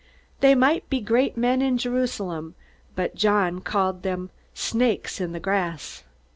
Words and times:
They 0.39 0.55
might 0.55 0.89
be 0.89 0.99
great 0.99 1.37
men 1.37 1.61
in 1.61 1.77
Jerusalem, 1.77 2.55
but 2.95 3.13
John 3.13 3.59
called 3.61 4.01
them 4.01 4.31
"snakes 4.51 5.21
in 5.21 5.31
the 5.31 5.39
grass." 5.39 6.03